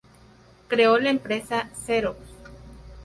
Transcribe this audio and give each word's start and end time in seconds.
Creó 0.67 0.97
la 0.97 1.11
empresa 1.11 1.69
Xerox. 1.85 2.17